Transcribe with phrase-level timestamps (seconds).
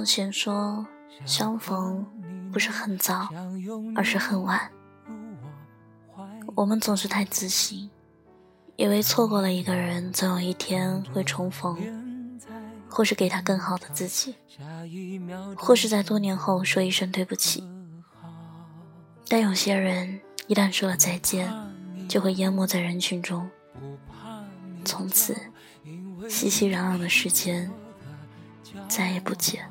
[0.00, 0.86] 向前说，
[1.26, 2.06] 相逢
[2.50, 3.28] 不是很早，
[3.94, 4.70] 而是很晚。
[6.54, 7.90] 我们总是太自信，
[8.76, 11.76] 以为错过了一个人，总有一天会重逢，
[12.88, 14.34] 或是给他更好的自己，
[15.54, 17.62] 或是在多年后说一声对不起。
[19.28, 21.52] 但有些人一旦说了再见，
[22.08, 23.50] 就会淹没在人群中，
[24.82, 25.36] 从此
[26.26, 27.70] 熙熙攘攘的世间
[28.88, 29.70] 再也不见。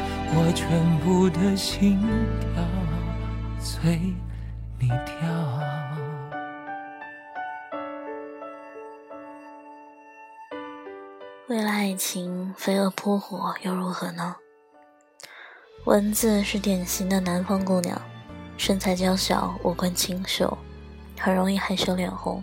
[0.33, 1.99] 我全部的心
[2.39, 2.63] 跳
[3.59, 3.99] 随
[4.79, 5.59] 你跳。
[11.47, 14.37] 为了爱情飞蛾扑火又如何呢？
[15.83, 18.01] 蚊子是典型的南方姑娘，
[18.57, 20.57] 身材娇小，五官清秀，
[21.19, 22.41] 很容易害羞脸红。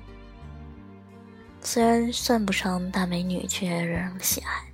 [1.62, 4.64] 虽然算不上大美女，却惹人喜爱。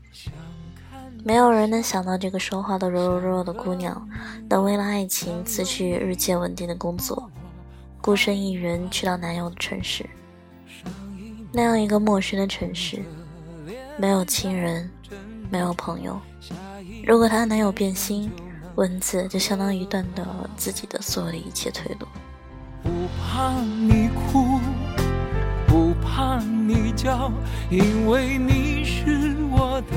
[1.26, 4.06] 没有人能想到，这个说话都柔柔弱弱的姑娘，
[4.46, 7.30] 能为了爱情辞去日渐稳定的工作，
[8.02, 10.04] 孤身一人去到男友的城市。
[11.50, 13.02] 那样一个陌生的城市，
[13.96, 14.90] 没有亲人，
[15.50, 16.20] 没有朋友。
[17.06, 18.30] 如果她的男友变心，
[18.74, 22.06] 文字就相当于断掉了自己的所有的一切退路。
[22.82, 24.60] 不怕你哭，
[25.66, 27.32] 不怕你叫，
[27.70, 29.96] 因为你是我的。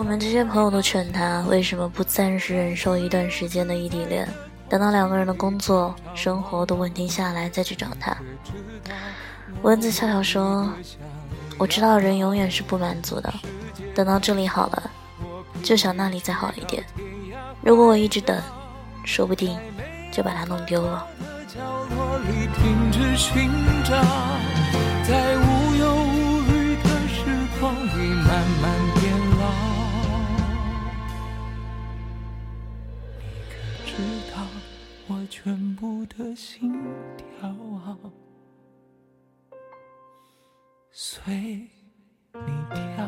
[0.00, 4.26] 我们这些朋友都劝他，为什么不暂时忍受一段时间的异地恋，
[4.66, 8.16] 等到两个人的工作、生活都稳定下来再去找他？
[9.60, 10.72] 蚊子笑笑说
[11.58, 13.30] ：“我知道人永远是不满足的，
[13.94, 14.90] 等到这里好了，
[15.62, 16.82] 就想那里再好一点。
[17.60, 18.40] 如果我一直等，
[19.04, 19.54] 说不定
[20.10, 21.06] 就把它弄丢了。”
[35.42, 36.70] 全部的心
[37.16, 37.50] 跳
[40.90, 41.32] 随
[42.34, 42.40] 你
[42.74, 43.06] 跳。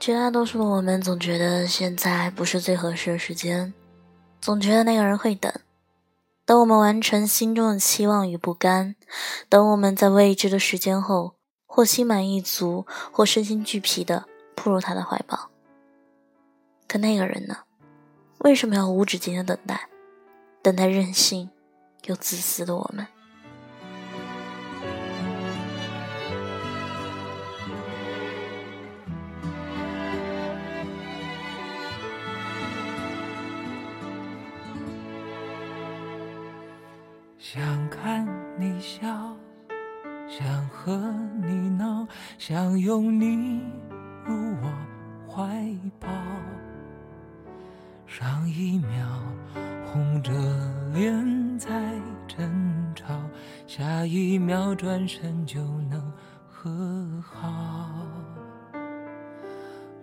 [0.00, 3.74] 绝大多数的我们总觉得现在不是最合适的时间，
[4.40, 5.52] 总觉得那个人会等。
[6.46, 8.96] 等我们完成心中的期望与不甘，
[9.50, 11.34] 等我们在未知的时间后。
[11.74, 15.48] 或心满意足，或身心俱疲的扑入他的怀抱。
[16.86, 17.60] 可那个人呢？
[18.40, 19.88] 为什么要无止境的等待？
[20.60, 21.48] 等待任性
[22.04, 23.06] 又自私的我们。
[37.38, 38.28] 想看
[38.60, 39.41] 你笑。
[40.32, 40.96] 想和
[41.42, 42.08] 你闹，
[42.38, 43.60] 想拥你
[44.24, 44.72] 入我
[45.28, 45.62] 怀
[46.00, 46.08] 抱。
[48.06, 49.06] 上一秒
[49.84, 50.32] 红着
[50.94, 51.68] 脸在
[52.26, 52.50] 争
[52.94, 53.04] 吵，
[53.66, 56.00] 下一秒转身就能
[56.48, 57.90] 和好。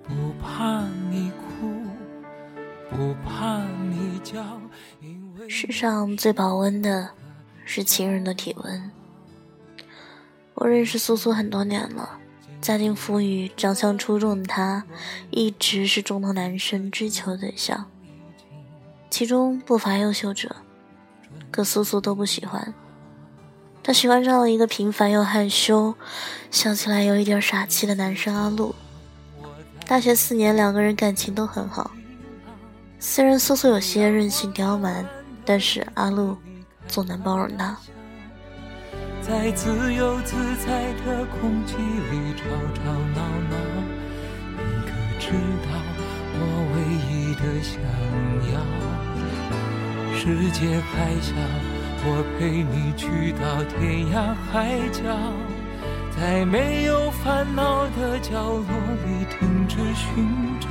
[0.03, 1.71] 不怕你哭，
[2.91, 4.43] 不怕你叫，
[5.01, 7.09] 因为世上最保温的
[7.65, 8.91] 是情人的体温。
[10.59, 12.19] 我认识苏苏很多年了，
[12.59, 14.83] 家境富裕、长相出众的她，
[15.31, 17.89] 一直是众多男生追求的对象，
[19.09, 20.57] 其中不乏优秀者，
[21.49, 22.73] 可苏苏都不喜欢。
[23.81, 25.95] 她喜欢上了一个平凡又害羞、
[26.51, 28.75] 笑起来有一点傻气的男生阿路。
[29.87, 31.91] 大学四年，两个人感情都很好。
[32.99, 35.07] 虽然苏苏有些任性刁蛮，
[35.45, 36.35] 但是阿路
[36.85, 37.77] 总能包容她。
[39.29, 40.35] 在自由自
[40.65, 42.81] 在的空气里吵吵
[43.13, 43.55] 闹闹，
[44.57, 44.89] 你可
[45.19, 45.29] 知
[45.61, 45.69] 道
[46.33, 46.41] 我
[46.73, 47.79] 唯一的想
[48.51, 48.57] 要？
[50.17, 51.31] 世界还小，
[52.05, 55.03] 我陪你去到天涯海角，
[56.19, 58.65] 在没有烦恼的角落
[59.05, 60.25] 里停止寻
[60.59, 60.67] 找，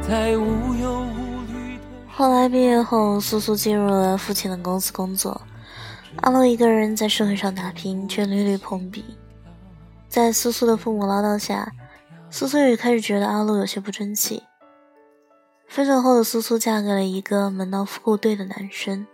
[0.00, 1.82] 在无忧无虑的。
[2.08, 5.38] 后来毕业后，苏苏进入了父亲的公司工作。
[6.16, 9.04] 阿洛一个人在社会上打拼，却屡屡碰壁。
[10.08, 11.72] 在苏苏的父母唠叨下，
[12.30, 14.42] 苏苏也开始觉得阿洛有些不争气。
[15.66, 19.06] 分手后的苏苏嫁给了一个门当户对的男生，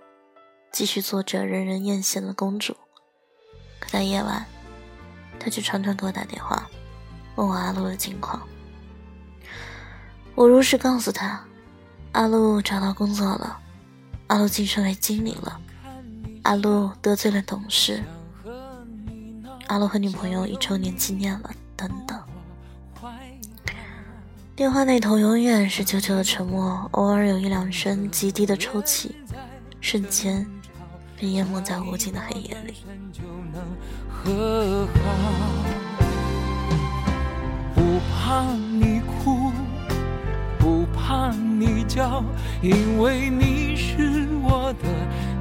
[0.73, 2.77] 继续做着人人艳羡的公主。
[3.79, 4.45] 可在夜晚，
[5.39, 6.69] 他却常常给我打电话，
[7.37, 8.43] 问我阿洛的近况。
[10.35, 11.43] 我如实告诉他，
[12.13, 13.57] 阿洛找到工作了，
[14.27, 15.61] 阿洛晋升为经理了。
[16.49, 18.03] 阿路得罪了董事，
[19.67, 22.19] 阿路和女朋友一周年纪念了，等等。
[24.57, 29.15] 电话那头永远是久久的沉默，偶尔有一两声极低的抽泣，
[29.83, 30.47] 瞬间
[31.21, 32.73] 被淹没在无尽的黑夜里。
[37.75, 39.53] 不怕你哭，
[40.59, 42.25] 不怕你叫，
[42.63, 44.89] 因为你是我的。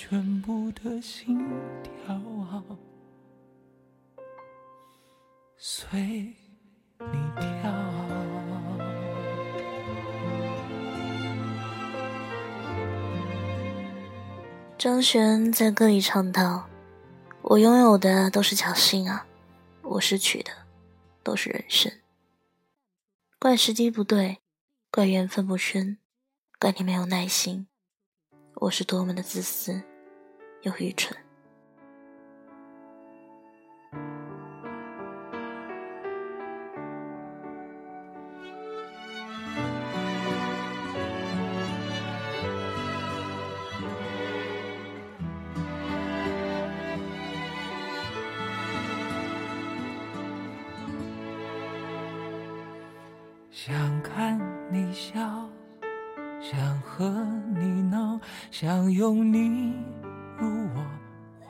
[0.00, 1.44] 全部的心
[1.82, 2.62] 跳
[5.56, 5.98] 随
[7.00, 7.74] 你跳。
[14.78, 16.68] 张悬在歌里唱道
[17.42, 19.26] ：“我拥有的都是侥幸啊，
[19.82, 20.52] 我失去的
[21.24, 21.92] 都是人生。
[23.40, 24.38] 怪时机不对，
[24.92, 25.98] 怪缘分不深，
[26.60, 27.66] 怪你没有耐心。
[28.60, 29.80] 我是多么的自私。”
[30.62, 31.27] 又愚蠢。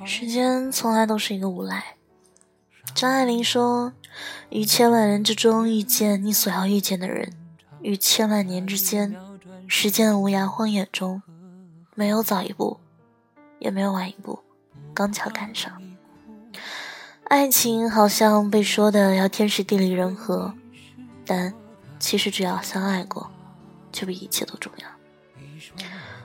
[0.08, 1.96] 时间从来都是一个无赖。
[2.94, 3.92] 张爱玲说
[4.48, 7.30] ：“于千万人之中遇见你所要遇见的人，
[7.82, 9.14] 于千万年之间，
[9.66, 11.22] 时间的无涯荒野中，
[11.94, 12.80] 没有早一步，
[13.58, 14.38] 也没有晚一步，
[14.94, 15.70] 刚巧赶上。
[17.24, 20.54] 爱情好像被说的要天时地利人和，
[21.26, 21.52] 但
[22.00, 23.30] 其实只要相爱过，
[23.92, 24.88] 就比一切都重要。”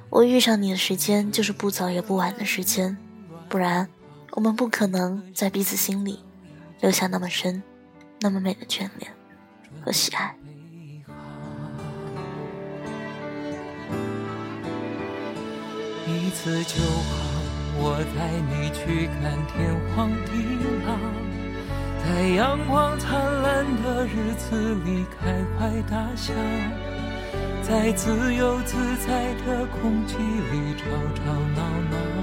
[0.09, 2.97] 我遇上你的时间就是不早也不晚的时间，
[3.53, 3.87] 不然
[4.31, 6.19] 我们不可能在彼此心里
[6.79, 7.61] 留下那么深、
[8.19, 9.13] 那么美的眷恋
[9.79, 10.35] 和喜爱。
[16.07, 17.13] 一次就好，
[17.77, 20.31] 我带你去看天荒地
[20.87, 20.97] 老，
[22.03, 26.33] 在阳光灿烂的日子里开怀大笑。
[27.61, 32.22] 在自由自在的空气里吵吵闹闹。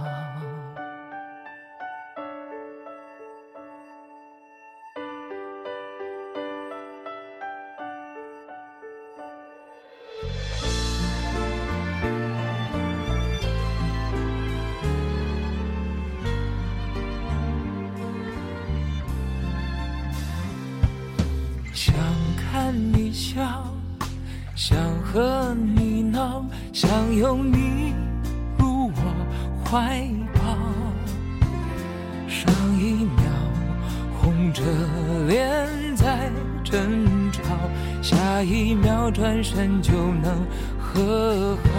[26.91, 27.93] 想拥你
[28.57, 30.41] 入我怀抱。
[32.27, 33.23] 上一秒
[34.19, 34.61] 红着
[35.25, 36.29] 脸在
[36.65, 37.41] 争吵，
[38.01, 40.45] 下一秒转身就能
[40.77, 41.69] 和好。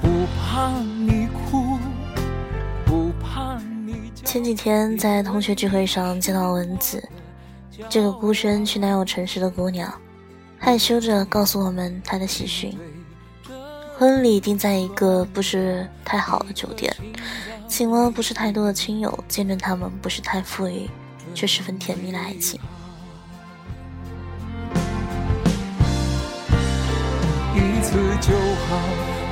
[0.00, 0.08] 不
[0.40, 1.76] 怕你哭，
[2.86, 4.10] 不怕你。
[4.24, 7.06] 前几天在同学聚会上见到蚊子，
[7.90, 9.92] 这个孤身去男友城市的姑娘。
[10.58, 12.76] 害羞着告诉我们他的喜讯，
[13.96, 16.94] 婚礼定在一个不是太好的酒店，
[17.66, 20.88] 请了不是太多的亲友，见证他们不是太富裕
[21.34, 22.60] 却十分甜蜜的爱情。
[27.54, 28.34] 一次就
[28.68, 28.78] 好，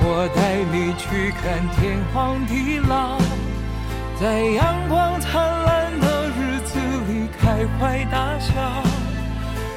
[0.02, 3.18] 我带你去看天荒地老，
[4.18, 6.78] 在阳光灿烂的日子
[7.08, 8.95] 里开怀大笑。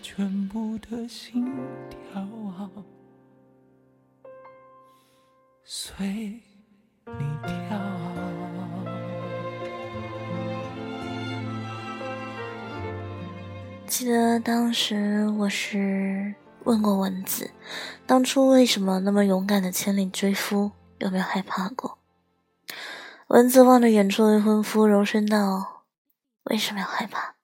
[0.00, 1.44] 全部的心
[1.90, 2.70] 跳啊，
[5.64, 6.06] 随
[7.06, 7.78] 你跳。
[13.86, 17.50] 记得当时我是问过蚊子，
[18.06, 21.98] 当初为什么那么勇敢的千里追夫，有没有害怕过？
[23.28, 25.84] 蚊子望着远处未婚夫，柔声道
[26.44, 27.34] ：“为什么要害怕？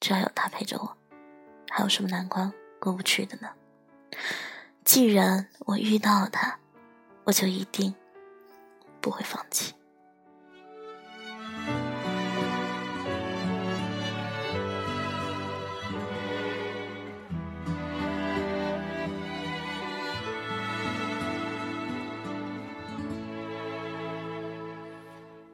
[0.00, 0.96] 只要有他陪着我。”
[1.74, 3.48] 还有什么难关过不去的呢？
[4.84, 6.58] 既然我遇到了他，
[7.24, 7.94] 我就一定
[9.00, 9.74] 不会放弃。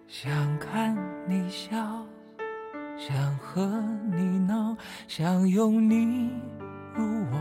[0.08, 0.96] 想看
[1.28, 2.04] 你笑。
[2.98, 3.64] 想和
[4.10, 4.76] 你闹，
[5.06, 6.30] 想拥你
[6.92, 7.40] 入我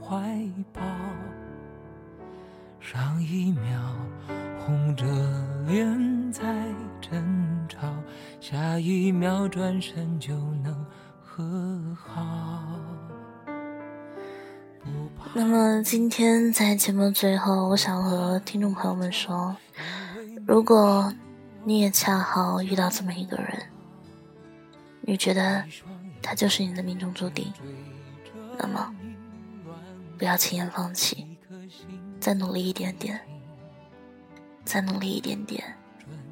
[0.00, 0.40] 怀
[0.72, 0.80] 抱。
[2.78, 3.62] 上一秒
[4.60, 5.04] 红着
[5.66, 6.44] 脸在
[7.00, 7.78] 争吵，
[8.40, 10.72] 下一秒转身就能
[11.20, 12.64] 和好。
[15.34, 19.56] 那么今天在节目最后，我想和听众朋友们说，
[20.46, 21.12] 如果
[21.64, 23.71] 你也恰好遇到这么一个人。
[25.04, 25.64] 你觉得
[26.22, 27.52] 他就是你的命中注定，
[28.58, 28.94] 那么
[30.16, 31.26] 不要轻言放弃，
[32.20, 33.20] 再努力一点点，
[34.64, 35.62] 再努力一点点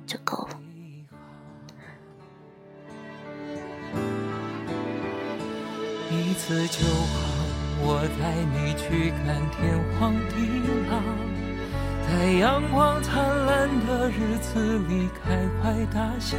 [0.06, 0.60] 就够了。
[6.12, 7.18] 一次就好，
[7.82, 10.34] 我带你去看天荒地
[10.88, 10.92] 老，
[12.06, 16.38] 在阳光灿烂的日子里开怀大笑。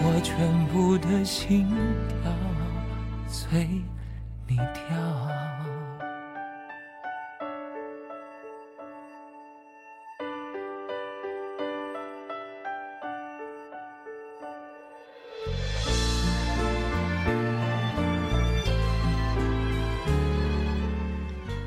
[0.00, 1.68] 我全部的心
[2.08, 2.32] 跳
[3.28, 3.66] 随
[4.46, 4.96] 你跳。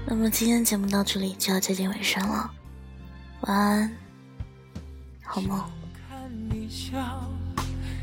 [0.06, 2.52] 那么今天节目到这里就要接近尾声了，
[3.42, 3.92] 晚安，
[5.24, 5.64] 好梦。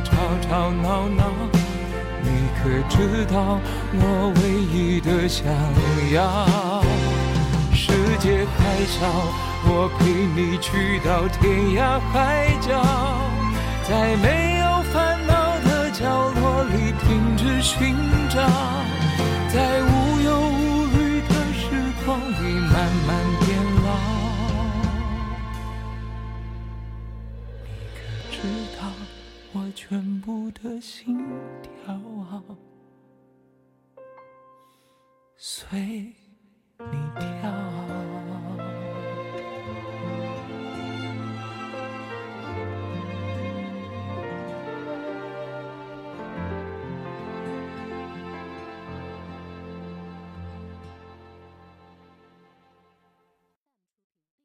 [0.00, 0.10] 吵
[0.42, 1.24] 吵闹闹，
[2.22, 3.60] 你可知道
[3.92, 4.40] 我唯
[4.72, 5.44] 一的想
[6.12, 6.22] 要？
[7.72, 8.96] 世界还小，
[9.66, 10.04] 我陪
[10.36, 12.12] 你去到天涯海
[12.60, 12.68] 角，
[13.88, 16.02] 在没有烦恼的角
[16.40, 17.94] 落里停止寻
[18.30, 18.36] 找，
[19.52, 20.03] 在无
[35.46, 36.23] 随。